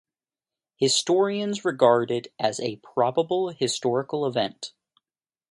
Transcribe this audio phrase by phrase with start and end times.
[0.77, 4.73] Historians regard it as a probable historical event.